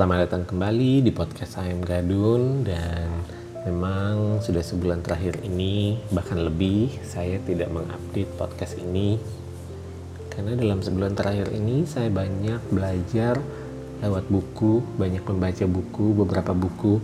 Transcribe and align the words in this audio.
Selamat 0.00 0.32
datang 0.32 0.48
kembali 0.48 1.04
di 1.04 1.12
podcast 1.12 1.60
Ayam 1.60 1.84
Gadun. 1.84 2.64
Dan 2.64 3.20
memang 3.68 4.40
sudah 4.40 4.64
sebulan 4.64 5.04
terakhir 5.04 5.44
ini 5.44 6.00
bahkan 6.08 6.40
lebih 6.40 6.88
saya 7.04 7.36
tidak 7.44 7.68
mengupdate 7.68 8.32
podcast 8.40 8.80
ini. 8.80 9.20
Karena 10.32 10.56
dalam 10.56 10.80
sebulan 10.80 11.12
terakhir 11.12 11.52
ini 11.52 11.84
saya 11.84 12.08
banyak 12.08 12.72
belajar 12.72 13.44
lewat 14.00 14.24
buku, 14.32 14.80
banyak 14.96 15.20
membaca 15.20 15.68
buku, 15.68 16.16
beberapa 16.16 16.56
buku 16.56 16.96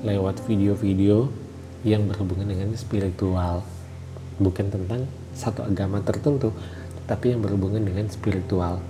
lewat 0.00 0.40
video-video 0.48 1.28
yang 1.84 2.08
berhubungan 2.08 2.48
dengan 2.48 2.72
spiritual. 2.80 3.60
Bukan 4.40 4.72
tentang 4.72 5.04
satu 5.36 5.68
agama 5.68 6.00
tertentu 6.00 6.48
tapi 7.04 7.36
yang 7.36 7.44
berhubungan 7.44 7.84
dengan 7.84 8.08
spiritual. 8.08 8.80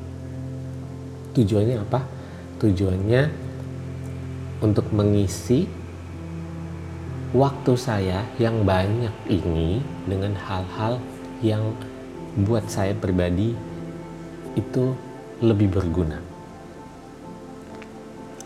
Tujuannya 1.34 1.82
apa? 1.82 2.21
Tujuannya 2.62 3.26
untuk 4.62 4.86
mengisi 4.94 5.66
waktu 7.34 7.72
saya 7.74 8.22
yang 8.38 8.62
banyak 8.62 9.10
ini 9.26 9.82
dengan 10.06 10.38
hal-hal 10.38 11.02
yang 11.42 11.74
buat 12.46 12.62
saya 12.70 12.94
pribadi 12.94 13.58
itu 14.54 14.94
lebih 15.42 15.74
berguna. 15.74 16.22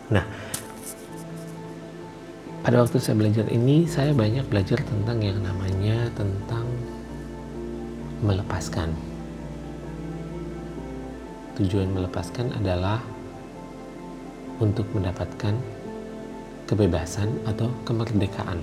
Nah, 0.09 0.25
pada 2.65 2.81
waktu 2.81 2.97
saya 2.97 3.19
belajar 3.19 3.45
ini 3.53 3.85
saya 3.85 4.17
banyak 4.17 4.49
belajar 4.49 4.81
tentang 4.81 5.21
yang 5.21 5.37
namanya 5.45 6.09
tentang 6.17 6.65
melepaskan. 8.25 8.89
Tujuan 11.59 11.91
melepaskan 11.91 12.55
adalah 12.57 13.03
untuk 14.57 14.89
mendapatkan 14.93 15.53
kebebasan 16.67 17.31
atau 17.47 17.71
kemerdekaan. 17.87 18.59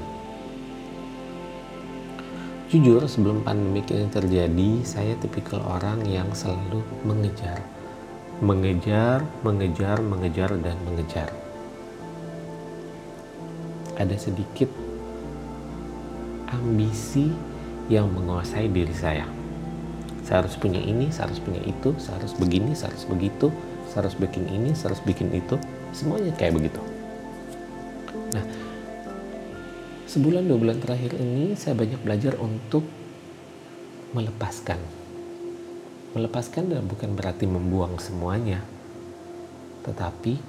Jujur, 2.69 3.07
sebelum 3.07 3.47
pandemi 3.47 3.87
ini 3.87 4.11
terjadi, 4.11 4.71
saya 4.83 5.15
tipikal 5.23 5.63
orang 5.63 6.03
yang 6.11 6.27
selalu 6.35 6.83
mengejar, 7.07 7.63
mengejar, 8.43 9.23
mengejar, 9.47 10.03
mengejar, 10.03 10.51
dan 10.59 10.77
mengejar. 10.83 11.31
Ada 13.95 14.19
sedikit 14.19 14.67
ambisi 16.51 17.31
yang 17.87 18.11
menguasai 18.11 18.67
diri 18.67 18.91
saya. 18.91 19.29
Saya 20.27 20.43
harus 20.43 20.57
punya 20.59 20.83
ini, 20.83 21.15
saya 21.15 21.31
harus 21.31 21.39
punya 21.39 21.63
itu, 21.63 21.95
saya 22.01 22.19
harus 22.19 22.35
begini, 22.35 22.75
saya 22.75 22.91
harus 22.91 23.07
begitu, 23.07 23.55
saya 23.93 24.09
harus 24.09 24.17
bikin 24.19 24.51
ini, 24.51 24.75
saya 24.75 24.97
harus 24.97 25.05
bikin 25.05 25.31
itu 25.31 25.61
semuanya 25.95 26.35
kayak 26.35 26.59
begitu. 26.59 26.83
Nah 28.35 28.45
sebulan 30.11 30.45
dua 30.45 30.59
bulan 30.59 30.79
terakhir 30.83 31.17
ini 31.17 31.55
saya 31.55 31.79
banyak 31.79 32.03
belajar 32.03 32.35
untuk 32.43 32.83
melepaskan. 34.13 34.79
Melepaskan 36.19 36.71
bukan 36.87 37.15
berarti 37.15 37.47
membuang 37.47 37.99
semuanya 38.03 38.63
tetapi 39.85 40.41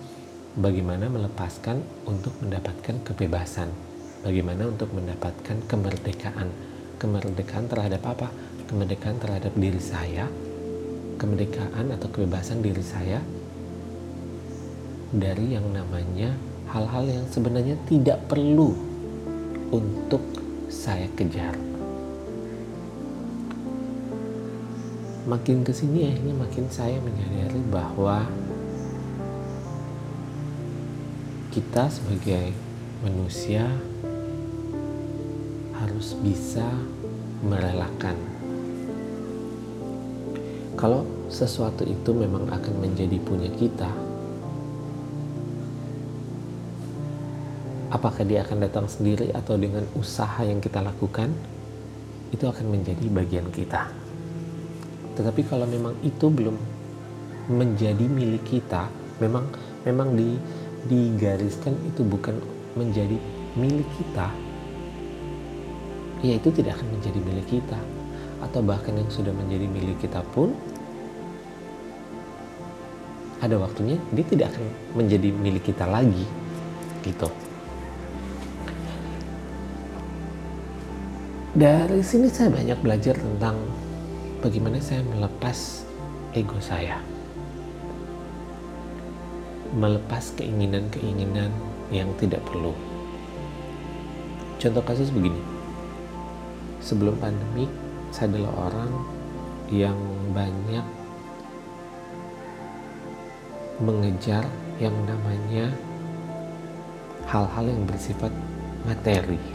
bagaimana 0.56 1.12
melepaskan 1.12 1.84
untuk 2.08 2.34
mendapatkan 2.42 3.04
kebebasan. 3.04 3.70
Bagaimana 4.24 4.66
untuk 4.72 4.90
mendapatkan 4.96 5.62
kemerdekaan. 5.70 6.50
Kemerdekaan 6.98 7.68
terhadap 7.70 8.02
apa? 8.10 8.32
Kemerdekaan 8.66 9.22
terhadap 9.22 9.54
diri 9.54 9.78
saya. 9.78 10.26
Kemerdekaan 11.20 11.94
atau 11.94 12.08
kebebasan 12.10 12.64
diri 12.64 12.82
saya 12.82 13.22
dari 15.14 15.54
yang 15.54 15.70
namanya 15.70 16.34
hal-hal 16.74 17.06
yang 17.06 17.26
sebenarnya 17.30 17.78
tidak 17.86 18.26
perlu 18.26 18.74
untuk 19.70 20.22
saya 20.72 21.06
kejar. 21.14 21.54
Makin 25.26 25.66
ke 25.66 25.74
sini 25.74 26.14
akhirnya 26.14 26.36
makin 26.38 26.66
saya 26.70 27.02
menyadari 27.02 27.58
bahwa 27.74 28.30
kita 31.50 31.90
sebagai 31.90 32.54
manusia 33.02 33.66
harus 35.82 36.14
bisa 36.22 36.66
merelakan. 37.42 38.18
Kalau 40.76 41.08
sesuatu 41.32 41.88
itu 41.88 42.12
memang 42.12 42.52
akan 42.52 42.74
menjadi 42.84 43.18
punya 43.24 43.48
kita, 43.56 43.88
apakah 47.96 48.28
dia 48.28 48.44
akan 48.44 48.68
datang 48.68 48.92
sendiri 48.92 49.32
atau 49.32 49.56
dengan 49.56 49.88
usaha 49.96 50.44
yang 50.44 50.60
kita 50.60 50.84
lakukan 50.84 51.32
itu 52.36 52.44
akan 52.44 52.68
menjadi 52.68 53.08
bagian 53.08 53.48
kita. 53.56 53.88
Tetapi 55.16 55.48
kalau 55.48 55.64
memang 55.64 55.96
itu 56.04 56.28
belum 56.28 56.60
menjadi 57.48 58.04
milik 58.10 58.44
kita 58.44 58.92
memang 59.24 59.48
memang 59.88 60.12
di 60.18 60.36
digariskan 60.92 61.72
itu 61.88 62.04
bukan 62.04 62.36
menjadi 62.76 63.16
milik 63.56 63.88
kita 63.96 64.28
ya 66.26 66.36
itu 66.36 66.50
tidak 66.52 66.76
akan 66.82 67.00
menjadi 67.00 67.20
milik 67.24 67.48
kita. 67.48 67.80
Atau 68.44 68.62
bahkan 68.62 68.94
yang 68.94 69.08
sudah 69.08 69.32
menjadi 69.32 69.66
milik 69.72 70.04
kita 70.04 70.20
pun 70.36 70.52
ada 73.40 73.56
waktunya 73.56 73.96
dia 74.12 74.26
tidak 74.28 74.54
akan 74.54 74.66
menjadi 75.00 75.30
milik 75.32 75.64
kita 75.72 75.88
lagi 75.88 76.26
gitu 77.06 77.30
dari 81.56 82.04
sini 82.04 82.28
saya 82.28 82.52
banyak 82.52 82.76
belajar 82.84 83.16
tentang 83.16 83.56
bagaimana 84.44 84.76
saya 84.84 85.00
melepas 85.08 85.88
ego 86.36 86.60
saya. 86.60 87.00
Melepas 89.72 90.36
keinginan-keinginan 90.36 91.56
yang 91.96 92.12
tidak 92.20 92.44
perlu. 92.44 92.76
Contoh 94.60 94.84
kasus 94.84 95.08
begini. 95.16 95.40
Sebelum 96.84 97.16
pandemi 97.24 97.72
saya 98.12 98.36
adalah 98.36 98.52
orang 98.68 98.92
yang 99.72 99.96
banyak 100.36 100.84
mengejar 103.80 104.44
yang 104.84 104.96
namanya 105.08 105.72
hal-hal 107.32 107.64
yang 107.64 107.88
bersifat 107.88 108.32
materi 108.84 109.55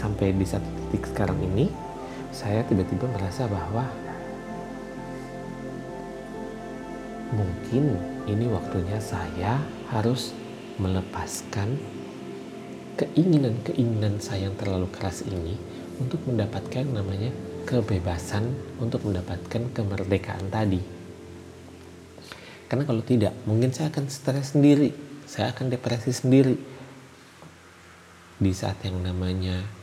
sampai 0.00 0.32
di 0.32 0.48
satu 0.48 0.64
titik 0.64 1.12
sekarang 1.12 1.36
ini 1.44 1.68
saya 2.32 2.64
tiba-tiba 2.64 3.04
merasa 3.12 3.44
bahwa 3.44 3.84
mungkin 7.36 8.00
ini 8.24 8.48
waktunya 8.48 8.96
saya 8.96 9.60
harus 9.92 10.32
melepaskan 10.80 11.76
keinginan-keinginan 12.96 14.16
saya 14.18 14.48
yang 14.48 14.56
terlalu 14.56 14.88
keras 14.88 15.20
ini 15.28 15.60
untuk 16.00 16.24
mendapatkan 16.24 16.84
namanya 16.88 17.28
kebebasan 17.68 18.50
untuk 18.80 19.04
mendapatkan 19.04 19.62
kemerdekaan 19.76 20.48
tadi. 20.48 20.80
Karena 22.70 22.86
kalau 22.86 23.02
tidak, 23.02 23.34
mungkin 23.44 23.74
saya 23.74 23.90
akan 23.90 24.06
stres 24.06 24.54
sendiri, 24.54 24.94
saya 25.26 25.50
akan 25.50 25.74
depresi 25.74 26.14
sendiri. 26.14 26.56
Di 28.40 28.52
saat 28.56 28.80
yang 28.86 29.02
namanya 29.04 29.79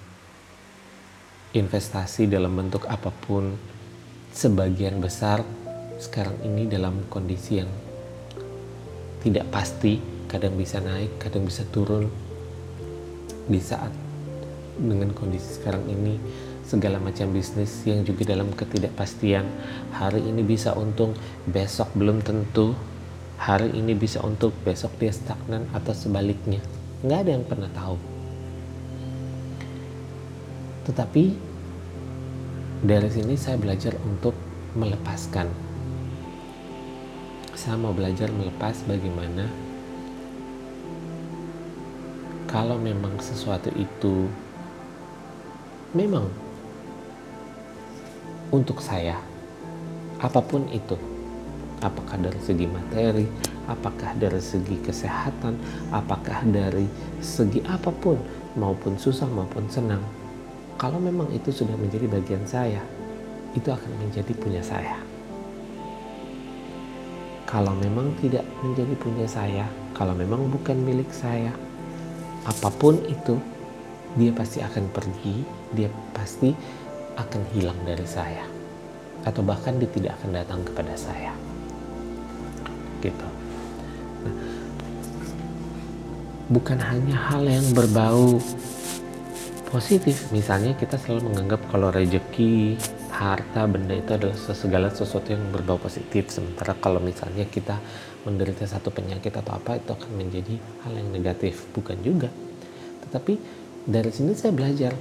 investasi 1.58 2.30
dalam 2.30 2.54
bentuk 2.54 2.86
apa 2.86 3.10
pun 3.10 3.58
sebagian 4.32 5.02
besar 5.02 5.42
sekarang 5.98 6.38
ini 6.46 6.70
dalam 6.70 7.10
kondisi 7.10 7.58
yang 7.58 7.70
tidak 9.26 9.50
pasti 9.50 9.98
kadang 10.30 10.54
bisa 10.54 10.78
naik 10.78 11.18
kadang 11.18 11.44
bisa 11.44 11.66
turun. 11.74 12.08
Di 13.48 13.58
saat 13.64 13.90
dengan 14.78 15.10
kondisi 15.16 15.58
sekarang 15.58 15.88
ini 15.90 16.20
segala 16.68 17.00
macam 17.00 17.32
bisnis 17.32 17.82
yang 17.88 18.04
juga 18.04 18.28
dalam 18.28 18.52
ketidakpastian 18.52 19.48
hari 19.96 20.22
ini 20.22 20.44
bisa 20.44 20.76
untung 20.78 21.18
besok 21.50 21.90
belum 21.98 22.22
tentu. 22.22 22.78
Hari 23.38 23.70
ini 23.78 23.94
bisa 23.94 24.18
untuk 24.26 24.50
besok 24.66 24.98
dia 24.98 25.14
stagnan 25.14 25.70
atau 25.70 25.94
sebaliknya. 25.94 26.58
Nggak 27.06 27.20
ada 27.22 27.32
yang 27.38 27.46
pernah 27.46 27.70
tahu. 27.70 27.98
Tetapi 30.90 31.47
dari 32.86 33.10
sini 33.10 33.34
saya 33.34 33.58
belajar 33.58 33.98
untuk 34.06 34.38
melepaskan. 34.78 35.50
Saya 37.58 37.74
mau 37.74 37.90
belajar 37.90 38.30
melepas 38.30 38.86
bagaimana 38.86 39.50
kalau 42.46 42.78
memang 42.78 43.18
sesuatu 43.18 43.74
itu 43.74 44.30
memang 45.98 46.30
untuk 48.54 48.78
saya, 48.80 49.18
apa 50.22 50.40
pun 50.40 50.70
itu, 50.70 50.96
apakah 51.82 52.16
dari 52.22 52.40
segi 52.40 52.70
materi, 52.70 53.26
apakah 53.66 54.14
dari 54.16 54.40
segi 54.40 54.78
kesehatan, 54.80 55.58
apakah 55.90 56.46
dari 56.46 56.86
segi 57.20 57.60
apa 57.66 57.90
pun, 57.90 58.22
maupun 58.56 58.96
susah 58.96 59.28
maupun 59.28 59.66
senang. 59.68 60.27
Kalau 60.78 61.02
memang 61.02 61.26
itu 61.34 61.50
sudah 61.50 61.74
menjadi 61.74 62.06
bagian 62.06 62.46
saya, 62.46 62.86
itu 63.58 63.66
akan 63.66 63.92
menjadi 63.98 64.30
punya 64.38 64.62
saya. 64.62 65.02
Kalau 67.50 67.74
memang 67.82 68.14
tidak 68.22 68.46
menjadi 68.62 68.94
punya 69.02 69.26
saya, 69.26 69.66
kalau 69.98 70.14
memang 70.14 70.46
bukan 70.54 70.78
milik 70.78 71.10
saya, 71.10 71.50
apa 72.46 72.70
pun 72.70 73.02
itu, 73.10 73.42
dia 74.22 74.30
pasti 74.30 74.62
akan 74.62 74.86
pergi, 74.94 75.42
dia 75.74 75.90
pasti 76.14 76.54
akan 77.18 77.42
hilang 77.58 77.80
dari 77.82 78.06
saya. 78.06 78.46
Atau 79.26 79.42
bahkan 79.42 79.82
dia 79.82 79.90
tidak 79.90 80.14
akan 80.22 80.30
datang 80.38 80.62
kepada 80.62 80.94
saya. 80.94 81.34
Gitu. 83.02 83.28
Nah, 84.30 84.36
bukan 86.54 86.78
hanya 86.78 87.18
hal 87.34 87.44
yang 87.50 87.66
berbau 87.74 88.38
positif. 89.68 90.32
Misalnya 90.32 90.74
kita 90.80 90.96
selalu 90.96 91.32
menganggap 91.32 91.68
kalau 91.68 91.92
rezeki 91.92 92.80
harta 93.12 93.68
benda 93.68 93.94
itu 94.00 94.16
adalah 94.16 94.36
segala 94.36 94.88
sesuatu 94.88 95.36
yang 95.36 95.44
berbau 95.52 95.76
positif. 95.76 96.32
Sementara 96.32 96.74
kalau 96.80 97.04
misalnya 97.04 97.44
kita 97.46 97.76
menderita 98.24 98.64
satu 98.64 98.92
penyakit 98.92 99.32
atau 99.36 99.60
apa 99.60 99.76
itu 99.80 99.92
akan 99.92 100.12
menjadi 100.16 100.56
hal 100.88 100.94
yang 100.96 101.10
negatif. 101.12 101.68
Bukan 101.76 102.00
juga. 102.00 102.32
Tetapi 103.08 103.34
dari 103.84 104.12
sini 104.12 104.32
saya 104.34 104.56
belajar 104.56 104.96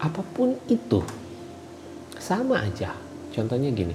apa 0.00 0.22
pun 0.24 0.56
itu 0.72 1.04
sama 2.16 2.64
aja. 2.64 2.96
Contohnya 3.32 3.68
gini 3.70 3.94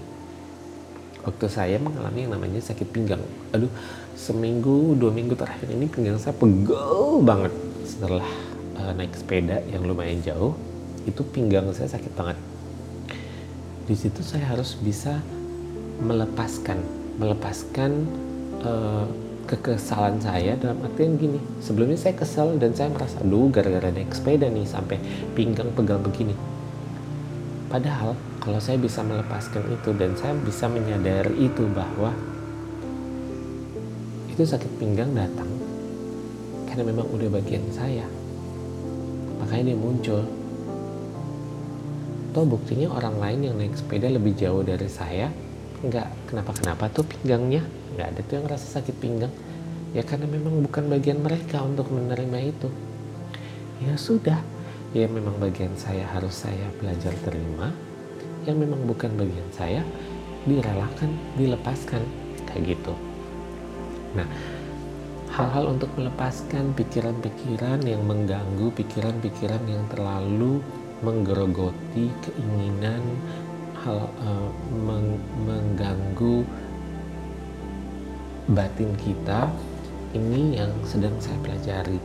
waktu 1.24 1.48
saya 1.48 1.80
mengalami 1.80 2.28
yang 2.28 2.36
namanya 2.38 2.60
sakit 2.62 2.88
pinggang. 2.94 3.24
Aduh 3.56 3.72
seminggu 4.14 4.94
dua 4.94 5.10
minggu 5.10 5.34
terakhir 5.34 5.68
ini 5.74 5.90
pinggang 5.90 6.22
saya 6.22 6.38
pegel 6.38 7.24
banget 7.26 7.54
setelah 7.84 8.28
uh, 8.78 8.92
naik 8.96 9.14
sepeda 9.14 9.62
yang 9.70 9.86
lumayan 9.86 10.22
jauh 10.22 10.58
itu 11.04 11.22
pinggang 11.34 11.68
saya 11.76 11.92
sakit 11.92 12.14
banget. 12.16 12.38
Di 13.84 13.96
situ 14.00 14.24
saya 14.24 14.48
harus 14.48 14.80
bisa 14.80 15.20
melepaskan 16.00 16.80
melepaskan 17.20 18.08
uh, 18.64 19.06
kekesalan 19.44 20.24
saya 20.24 20.56
dalam 20.56 20.80
artian 20.88 21.20
gini. 21.20 21.38
Sebelumnya 21.60 22.00
saya 22.00 22.16
kesal 22.16 22.56
dan 22.58 22.72
saya 22.72 22.90
merasa 22.90 23.20
aduh 23.20 23.52
gara-gara 23.52 23.92
naik 23.92 24.16
sepeda 24.16 24.48
nih 24.48 24.64
sampai 24.64 24.98
pinggang 25.36 25.70
pegal 25.76 26.00
begini. 26.00 26.34
Padahal 27.68 28.16
kalau 28.40 28.60
saya 28.62 28.80
bisa 28.80 29.04
melepaskan 29.04 29.68
itu 29.68 29.92
dan 29.98 30.16
saya 30.16 30.38
bisa 30.40 30.70
menyadari 30.72 31.36
itu 31.52 31.68
bahwa 31.74 32.14
itu 34.34 34.42
sakit 34.42 34.82
pinggang 34.82 35.14
datang 35.14 35.46
karena 36.66 36.90
memang 36.90 37.06
udah 37.14 37.30
bagian 37.30 37.62
saya 37.70 38.02
makanya 39.54 39.70
dia 39.70 39.78
muncul. 39.78 40.22
Toh 42.34 42.46
buktinya 42.50 42.90
orang 42.90 43.22
lain 43.22 43.40
yang 43.46 43.56
naik 43.62 43.78
sepeda 43.78 44.10
lebih 44.10 44.34
jauh 44.34 44.66
dari 44.66 44.90
saya. 44.90 45.30
Nggak 45.86 46.10
kenapa-kenapa 46.34 46.90
tuh 46.90 47.06
pinggangnya? 47.06 47.62
Nggak 47.94 48.08
ada 48.10 48.20
tuh 48.26 48.34
yang 48.42 48.48
rasa 48.50 48.82
sakit 48.82 48.98
pinggang. 48.98 49.30
Ya 49.94 50.02
karena 50.02 50.26
memang 50.26 50.58
bukan 50.66 50.90
bagian 50.90 51.22
mereka 51.22 51.62
untuk 51.62 51.86
menerima 51.94 52.50
itu. 52.50 52.74
Ya 53.86 53.94
sudah. 53.94 54.42
Ya 54.98 55.06
memang 55.06 55.38
bagian 55.38 55.78
saya 55.78 56.10
harus 56.10 56.34
saya 56.34 56.74
belajar 56.82 57.14
terima. 57.22 57.70
Yang 58.50 58.58
memang 58.58 58.90
bukan 58.90 59.14
bagian 59.14 59.50
saya 59.54 59.86
direlakan 60.50 61.14
dilepaskan. 61.38 62.02
Kayak 62.50 62.74
gitu. 62.74 62.98
Nah 64.18 64.26
hal-hal 65.34 65.74
untuk 65.74 65.90
melepaskan 65.98 66.78
pikiran-pikiran 66.78 67.82
yang 67.82 68.06
mengganggu 68.06 68.70
pikiran-pikiran 68.78 69.66
yang 69.66 69.82
terlalu 69.90 70.62
menggerogoti 71.02 72.14
keinginan 72.22 73.02
hal 73.82 74.06
uh, 74.22 74.50
meng, 74.86 75.18
mengganggu 75.42 76.46
batin 78.54 78.94
kita 79.02 79.50
ini 80.14 80.62
yang 80.62 80.70
sedang 80.86 81.18
saya 81.18 81.42
pelajari. 81.42 81.98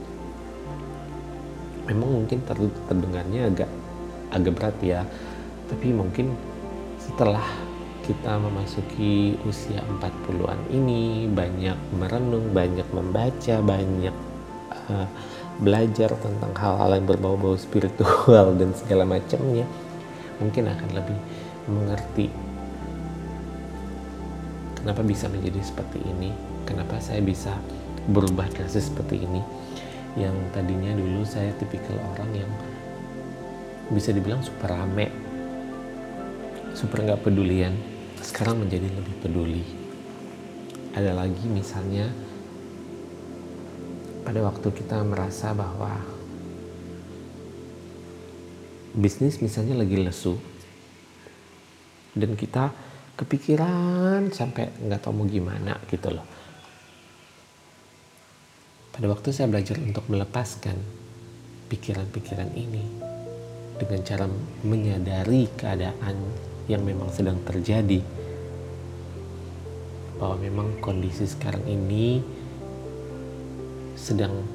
Memang 1.84 2.24
mungkin 2.24 2.40
terdengarnya 2.88 3.52
agak 3.52 3.70
agak 4.32 4.52
berat 4.56 4.76
ya 4.80 5.00
tapi 5.68 5.92
mungkin 5.92 6.32
setelah 6.96 7.44
kita 8.08 8.40
memasuki 8.40 9.36
usia 9.44 9.84
40-an 9.84 10.72
ini 10.72 11.28
banyak 11.28 11.76
merenung, 11.92 12.56
banyak 12.56 12.88
membaca, 12.96 13.60
banyak 13.60 14.16
uh, 14.88 15.08
belajar 15.60 16.16
tentang 16.16 16.56
hal-hal 16.56 16.96
yang 16.96 17.04
berbau-bau 17.04 17.52
spiritual 17.60 18.56
dan 18.56 18.72
segala 18.72 19.04
macamnya 19.04 19.68
mungkin 20.40 20.72
akan 20.72 20.90
lebih 20.96 21.18
mengerti 21.68 22.32
kenapa 24.80 25.04
bisa 25.04 25.28
menjadi 25.28 25.60
seperti 25.60 26.00
ini 26.00 26.32
kenapa 26.64 26.96
saya 27.04 27.20
bisa 27.20 27.52
berubah 28.08 28.48
drastis 28.48 28.88
seperti 28.88 29.20
ini. 29.28 29.44
Yang 30.16 30.34
tadinya 30.56 30.96
dulu 30.96 31.22
saya 31.28 31.52
tipikal 31.60 31.94
orang 32.16 32.32
yang 32.32 32.50
bisa 33.92 34.16
dibilang 34.16 34.40
super 34.40 34.72
rame 34.72 35.28
super 36.76 37.02
nggak 37.02 37.26
pedulian 37.26 37.74
sekarang 38.22 38.66
menjadi 38.66 38.88
lebih 38.90 39.14
peduli. 39.22 39.64
Ada 40.94 41.14
lagi 41.14 41.46
misalnya 41.46 42.10
pada 44.26 44.44
waktu 44.44 44.68
kita 44.74 45.00
merasa 45.06 45.54
bahwa 45.56 46.04
bisnis 48.98 49.38
misalnya 49.38 49.78
lagi 49.78 49.96
lesu 50.00 50.34
dan 52.18 52.34
kita 52.34 52.74
kepikiran 53.14 54.30
sampai 54.34 54.70
nggak 54.84 55.00
tahu 55.02 55.22
mau 55.22 55.26
gimana 55.26 55.78
gitu 55.90 56.14
loh. 56.14 56.26
Pada 58.94 59.06
waktu 59.06 59.30
saya 59.30 59.46
belajar 59.46 59.78
untuk 59.78 60.10
melepaskan 60.10 60.74
pikiran-pikiran 61.70 62.50
ini 62.58 62.82
dengan 63.78 64.00
cara 64.02 64.26
menyadari 64.66 65.46
keadaan 65.54 66.47
yang 66.68 66.84
memang 66.84 67.08
sedang 67.10 67.40
terjadi 67.42 68.04
bahwa 70.20 70.36
memang 70.38 70.68
kondisi 70.84 71.24
sekarang 71.24 71.64
ini 71.64 72.20
sedang 73.96 74.46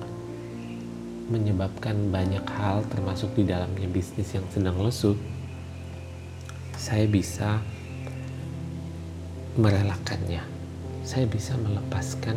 menyebabkan 1.27 2.13
banyak 2.13 2.43
hal 2.53 2.85
termasuk 2.87 3.33
di 3.35 3.47
dalamnya 3.47 3.87
bisnis 3.89 4.31
yang 4.35 4.45
sedang 4.51 4.75
lesu 4.79 5.17
saya 6.83 7.07
bisa 7.07 7.63
merelakannya. 9.55 10.43
Saya 11.07 11.23
bisa 11.31 11.55
melepaskan 11.55 12.35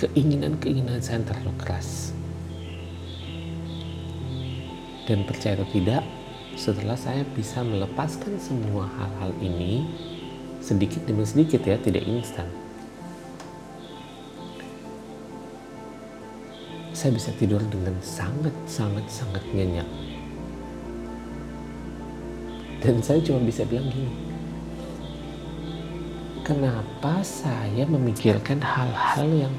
keinginan-keinginan 0.00 0.96
saya 1.04 1.20
yang 1.20 1.28
terlalu 1.28 1.52
keras. 1.60 2.16
Dan 5.04 5.28
percaya 5.28 5.60
atau 5.60 5.68
tidak, 5.72 6.04
setelah 6.58 6.98
saya 6.98 7.22
bisa 7.38 7.62
melepaskan 7.62 8.34
semua 8.42 8.90
hal-hal 8.98 9.30
ini, 9.38 9.86
sedikit 10.58 11.06
demi 11.06 11.22
sedikit 11.22 11.62
ya, 11.62 11.78
tidak 11.78 12.02
instan. 12.02 12.50
Saya 16.90 17.14
bisa 17.14 17.30
tidur 17.38 17.62
dengan 17.70 17.94
sangat-sangat-sangat 18.02 19.46
nyenyak 19.54 19.86
dan 22.78 23.02
saya 23.02 23.18
cuma 23.22 23.42
bisa 23.42 23.66
bilang 23.66 23.90
gini 23.90 24.14
kenapa 26.46 27.20
saya 27.26 27.82
memikirkan 27.84 28.62
hal-hal 28.62 29.26
yang 29.26 29.54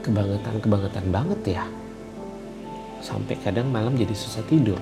kebangetan-kebangetan 0.00 1.06
banget 1.12 1.60
ya 1.60 1.64
sampai 3.00 3.36
kadang 3.40 3.68
malam 3.72 3.96
jadi 3.96 4.12
susah 4.12 4.44
tidur. 4.46 4.78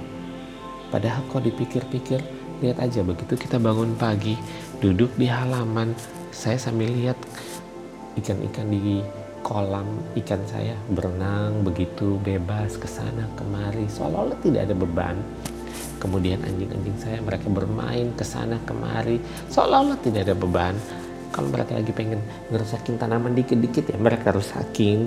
Padahal 0.89 1.25
kalau 1.31 1.45
dipikir-pikir 1.47 2.21
lihat 2.59 2.83
aja 2.83 3.07
begitu 3.07 3.39
kita 3.39 3.63
bangun 3.63 3.95
pagi 3.95 4.35
duduk 4.83 5.15
di 5.15 5.31
halaman 5.31 5.95
saya 6.35 6.59
sambil 6.59 6.91
lihat 6.91 7.15
ikan-ikan 8.19 8.67
di 8.67 8.99
kolam 9.47 9.87
ikan 10.19 10.43
saya 10.51 10.75
berenang 10.91 11.63
begitu 11.63 12.19
bebas 12.21 12.77
ke 12.77 12.89
sana 12.91 13.25
kemari. 13.39 13.87
Seolah-olah 13.87 14.39
tidak 14.43 14.69
ada 14.69 14.75
beban. 14.75 15.17
Kemudian 15.99 16.39
anjing-anjing 16.47 16.99
saya 16.99 17.19
mereka 17.23 17.51
bermain 17.51 18.15
ke 18.15 18.23
sana 18.23 18.59
kemari. 18.67 19.19
Seolah-olah 19.51 19.99
tidak 20.03 20.31
ada 20.31 20.35
beban. 20.35 20.75
Kalau 21.35 21.49
mereka 21.51 21.79
lagi 21.79 21.93
pengen 21.95 22.21
ngerusakin 22.51 22.99
tanaman 22.99 23.35
dikit-dikit 23.35 23.95
ya 23.95 23.99
mereka 23.99 24.35
rusakin. 24.35 25.07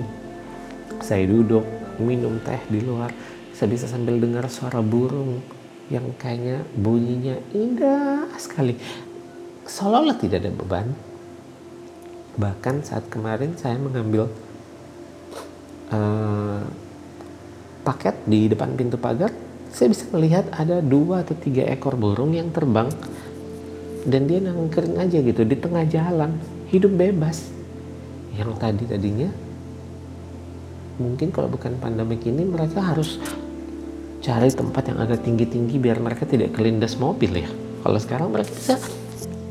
Saya 1.02 1.26
duduk 1.28 1.64
minum 2.00 2.40
teh 2.40 2.60
di 2.70 2.80
luar 2.80 3.12
saya 3.52 3.68
bisa 3.68 3.84
sambil 3.84 4.16
dengar 4.16 4.48
suara 4.48 4.80
burung 4.80 5.44
yang 5.92 6.08
kayaknya 6.16 6.64
bunyinya 6.72 7.36
indah 7.52 8.30
sekali 8.40 8.78
seolah-olah 9.66 10.16
tidak 10.18 10.42
ada 10.42 10.50
beban. 10.52 10.88
Bahkan 12.32 12.82
saat 12.82 13.06
kemarin 13.12 13.54
saya 13.60 13.76
mengambil 13.76 14.32
uh, 15.92 16.64
paket 17.84 18.16
di 18.24 18.48
depan 18.48 18.72
pintu 18.74 18.96
pagar, 18.96 19.30
saya 19.68 19.92
bisa 19.92 20.08
melihat 20.10 20.48
ada 20.54 20.80
dua 20.80 21.22
atau 21.22 21.36
tiga 21.36 21.68
ekor 21.68 21.94
burung 21.94 22.32
yang 22.32 22.48
terbang 22.50 22.88
dan 24.08 24.26
dia 24.26 24.42
nangkring 24.42 24.98
aja 24.98 25.18
gitu 25.20 25.44
di 25.44 25.56
tengah 25.60 25.84
jalan, 25.86 26.40
hidup 26.72 26.92
bebas. 26.96 27.52
Yang 28.32 28.56
tadi 28.58 28.84
tadinya 28.88 29.28
mungkin 31.02 31.34
kalau 31.34 31.50
bukan 31.50 31.74
pandemik 31.82 32.22
ini 32.22 32.46
mereka 32.46 32.78
harus 32.78 33.18
cari 34.22 34.54
tempat 34.54 34.94
yang 34.94 35.02
agak 35.02 35.26
tinggi-tinggi 35.26 35.82
biar 35.82 35.98
mereka 35.98 36.22
tidak 36.22 36.54
kelindas 36.54 36.94
mobil 36.94 37.42
ya. 37.42 37.50
Kalau 37.82 37.98
sekarang 37.98 38.30
mereka 38.30 38.54
bisa 38.54 38.78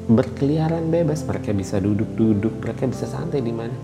berkeliaran 0.08 0.88
bebas, 0.88 1.28
mereka 1.28 1.52
bisa 1.52 1.84
duduk-duduk, 1.84 2.64
mereka 2.64 2.88
bisa 2.88 3.04
santai 3.04 3.44
di 3.44 3.52
mana. 3.52 3.76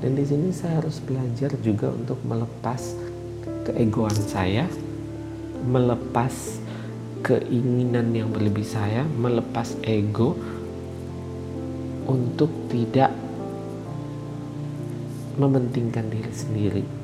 Dan 0.00 0.16
di 0.16 0.24
sini 0.24 0.48
saya 0.48 0.80
harus 0.80 0.96
belajar 1.04 1.52
juga 1.60 1.92
untuk 1.92 2.16
melepas 2.24 2.96
keegoan 3.68 4.16
saya, 4.16 4.64
melepas 5.68 6.32
keinginan 7.20 8.08
yang 8.16 8.32
berlebih 8.32 8.64
saya, 8.64 9.04
melepas 9.04 9.76
ego 9.84 10.40
untuk 12.08 12.48
tidak 12.72 13.12
mementingkan 15.36 16.08
diri 16.08 16.32
sendiri 16.32 16.99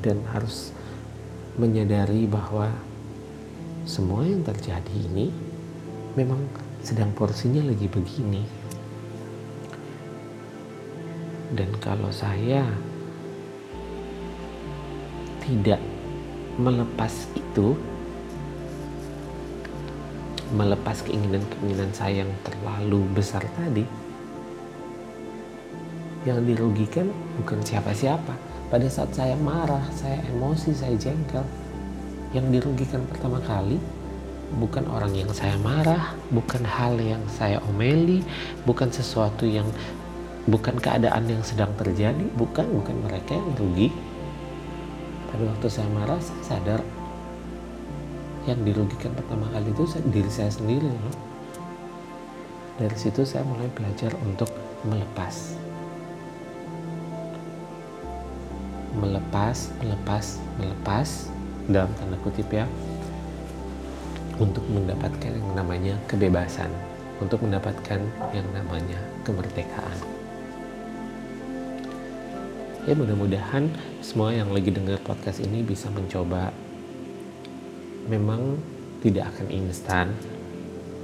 dan 0.00 0.20
harus 0.32 0.72
menyadari 1.60 2.24
bahwa 2.24 2.72
semua 3.84 4.24
yang 4.24 4.44
terjadi 4.44 4.92
ini 4.92 5.32
memang 6.16 6.40
sedang 6.80 7.12
porsinya 7.12 7.60
lagi 7.64 7.86
begini. 7.86 8.42
Dan 11.50 11.68
kalau 11.82 12.08
saya 12.14 12.62
tidak 15.42 15.82
melepas 16.56 17.26
itu, 17.34 17.74
melepas 20.54 21.02
keinginan-keinginan 21.02 21.90
saya 21.90 22.22
yang 22.22 22.32
terlalu 22.46 23.02
besar 23.10 23.42
tadi, 23.58 23.82
yang 26.22 26.46
dirugikan 26.46 27.10
bukan 27.42 27.58
siapa-siapa. 27.66 28.59
Pada 28.70 28.86
saat 28.86 29.10
saya 29.10 29.34
marah, 29.34 29.82
saya 29.90 30.22
emosi, 30.30 30.70
saya 30.70 30.94
jengkel, 30.94 31.42
yang 32.30 32.54
dirugikan 32.54 33.02
pertama 33.10 33.42
kali 33.42 33.82
bukan 34.58 34.86
orang 34.90 35.10
yang 35.14 35.30
saya 35.34 35.54
marah, 35.58 36.14
bukan 36.30 36.62
hal 36.62 36.94
yang 36.98 37.22
saya 37.30 37.58
omeli, 37.70 38.22
bukan 38.66 38.90
sesuatu 38.90 39.46
yang 39.46 39.66
bukan 40.46 40.78
keadaan 40.78 41.26
yang 41.26 41.42
sedang 41.42 41.70
terjadi, 41.78 42.22
bukan 42.34 42.66
bukan 42.70 42.96
mereka 43.02 43.34
yang 43.34 43.50
rugi. 43.58 43.90
Pada 45.30 45.42
waktu 45.50 45.66
saya 45.70 45.90
marah, 45.90 46.18
saya 46.18 46.42
sadar 46.42 46.80
yang 48.46 48.58
dirugikan 48.66 49.14
pertama 49.14 49.46
kali 49.50 49.70
itu 49.70 49.84
diri 50.10 50.30
saya 50.30 50.50
sendiri. 50.50 50.90
Dari 52.78 52.96
situ 52.96 53.22
saya 53.26 53.42
mulai 53.42 53.66
belajar 53.74 54.14
untuk 54.24 54.50
melepas. 54.86 55.58
Melepas, 59.00 59.72
melepas, 59.80 60.36
melepas 60.60 61.08
dalam 61.64 61.88
tanda 61.96 62.20
kutip 62.20 62.52
ya 62.52 62.68
untuk 64.36 64.64
mendapatkan 64.68 65.32
yang 65.32 65.52
namanya 65.56 65.96
kebebasan, 66.04 66.68
untuk 67.20 67.40
mendapatkan 67.40 68.00
yang 68.36 68.48
namanya 68.52 69.00
kemerdekaan. 69.24 69.98
Ya 72.88 72.96
mudah-mudahan 72.96 73.68
semua 74.04 74.32
yang 74.32 74.52
lagi 74.52 74.72
dengar 74.72 75.00
podcast 75.04 75.40
ini 75.40 75.60
bisa 75.64 75.88
mencoba. 75.92 76.52
Memang 78.08 78.60
tidak 79.04 79.32
akan 79.36 79.48
instan, 79.52 80.12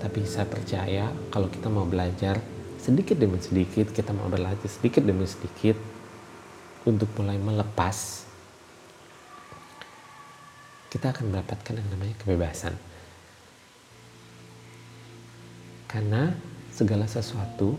tapi 0.01 0.25
saya 0.25 0.49
percaya 0.49 1.13
kalau 1.33 1.49
kita 1.49 1.69
mau 1.73 1.89
belajar 1.89 2.41
sedikit 2.81 3.17
demi 3.21 3.41
sedikit, 3.41 3.93
kita 3.93 4.13
mau 4.17 4.29
berlatih 4.29 4.69
sedikit 4.69 5.05
demi 5.05 5.29
sedikit 5.29 5.96
untuk 6.87 7.11
mulai 7.19 7.35
melepas, 7.35 8.23
kita 10.87 11.11
akan 11.11 11.35
mendapatkan 11.35 11.75
yang 11.75 11.89
namanya 11.91 12.15
kebebasan. 12.23 12.75
Karena 15.91 16.31
segala 16.71 17.11
sesuatu 17.11 17.75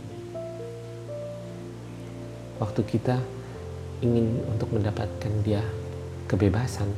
waktu 2.60 2.82
kita 2.84 3.18
ingin 4.04 4.42
untuk 4.52 4.74
mendapatkan 4.74 5.32
dia 5.42 5.62
kebebasan 6.28 6.90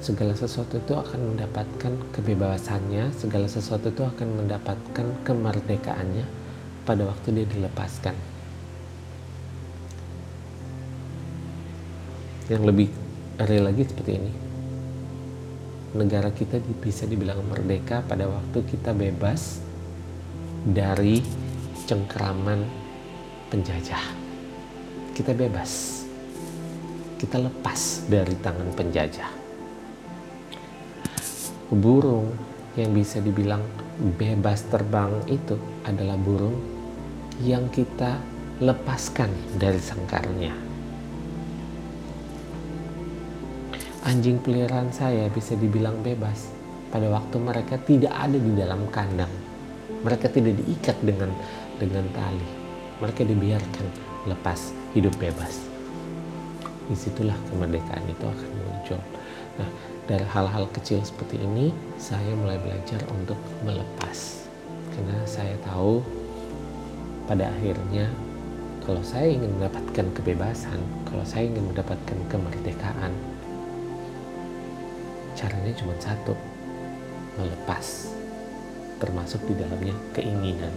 segala 0.00 0.32
sesuatu 0.32 0.80
itu 0.80 0.96
akan 0.96 1.36
mendapatkan 1.36 1.92
kebebasannya 2.16 3.12
segala 3.12 3.44
sesuatu 3.44 3.92
itu 3.92 4.00
akan 4.00 4.44
mendapatkan 4.44 5.06
kemerdekaannya 5.28 6.24
pada 6.88 7.04
waktu 7.04 7.36
dia 7.36 7.46
dilepaskan 7.52 8.16
yang 12.50 12.66
lebih 12.66 12.90
real 13.38 13.70
lagi 13.70 13.86
seperti 13.86 14.12
ini 14.18 14.32
negara 15.94 16.30
kita 16.30 16.62
bisa 16.78 17.02
dibilang 17.02 17.42
merdeka 17.50 18.02
pada 18.06 18.30
waktu 18.30 18.62
kita 18.62 18.94
bebas 18.94 19.58
dari 20.62 21.18
cengkeraman 21.90 22.62
penjajah. 23.50 24.04
Kita 25.10 25.34
bebas. 25.34 26.04
Kita 27.18 27.42
lepas 27.42 28.06
dari 28.06 28.38
tangan 28.38 28.70
penjajah. 28.72 29.30
Burung 31.74 32.30
yang 32.78 32.94
bisa 32.94 33.18
dibilang 33.18 33.62
bebas 34.14 34.62
terbang 34.70 35.10
itu 35.26 35.58
adalah 35.82 36.14
burung 36.14 36.54
yang 37.42 37.66
kita 37.68 38.14
lepaskan 38.62 39.28
dari 39.58 39.82
sangkarnya 39.82 40.69
anjing 44.04 44.40
peliharaan 44.40 44.88
saya 44.92 45.28
bisa 45.28 45.52
dibilang 45.56 46.00
bebas 46.00 46.48
pada 46.88 47.06
waktu 47.12 47.36
mereka 47.36 47.76
tidak 47.84 48.12
ada 48.16 48.38
di 48.38 48.52
dalam 48.56 48.88
kandang. 48.88 49.30
Mereka 50.00 50.32
tidak 50.32 50.56
diikat 50.64 50.96
dengan 51.04 51.28
dengan 51.76 52.04
tali. 52.16 52.48
Mereka 53.04 53.28
dibiarkan 53.28 53.86
lepas 54.28 54.72
hidup 54.96 55.12
bebas. 55.20 55.60
Di 56.88 56.96
situlah 56.96 57.36
kemerdekaan 57.52 58.04
itu 58.08 58.24
akan 58.24 58.50
muncul. 58.66 59.00
Nah, 59.60 59.68
dari 60.08 60.26
hal-hal 60.26 60.64
kecil 60.72 61.04
seperti 61.04 61.38
ini, 61.38 61.70
saya 62.00 62.32
mulai 62.34 62.58
belajar 62.58 62.98
untuk 63.12 63.36
melepas. 63.62 64.48
Karena 64.90 65.16
saya 65.28 65.54
tahu 65.62 66.02
pada 67.28 67.46
akhirnya 67.46 68.10
kalau 68.82 69.04
saya 69.04 69.30
ingin 69.30 69.54
mendapatkan 69.60 70.06
kebebasan, 70.16 70.80
kalau 71.06 71.22
saya 71.22 71.46
ingin 71.46 71.62
mendapatkan 71.70 72.18
kemerdekaan, 72.26 73.12
caranya 75.40 75.72
cuma 75.72 75.96
satu 75.96 76.36
melepas 77.40 78.12
termasuk 79.00 79.40
di 79.48 79.56
dalamnya 79.56 79.96
keinginan. 80.12 80.74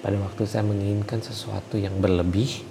Pada 0.00 0.16
waktu 0.22 0.46
saya 0.46 0.62
menginginkan 0.62 1.18
sesuatu 1.18 1.74
yang 1.74 1.98
berlebih 1.98 2.62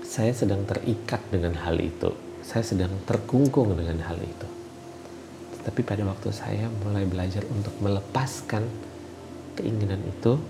saya 0.00 0.32
sedang 0.32 0.64
terikat 0.64 1.20
dengan 1.28 1.54
hal 1.60 1.76
itu. 1.76 2.16
Saya 2.40 2.64
sedang 2.64 2.90
terkungkung 3.04 3.76
dengan 3.76 4.00
hal 4.08 4.18
itu. 4.18 4.48
Tetapi 5.60 5.80
pada 5.84 6.02
waktu 6.08 6.32
saya 6.32 6.66
mulai 6.82 7.04
belajar 7.04 7.44
untuk 7.52 7.76
melepaskan 7.78 8.64
keinginan 9.54 10.00
itu 10.08 10.40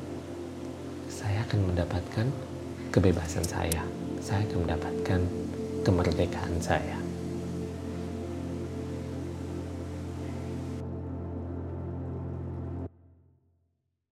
saya 1.11 1.43
akan 1.45 1.75
mendapatkan 1.75 2.27
kebebasan 2.95 3.45
saya. 3.45 3.83
Saya 4.23 4.47
akan 4.49 4.65
mendapatkan 4.65 5.21
kemerdekaan 5.83 6.57
saya 6.63 7.10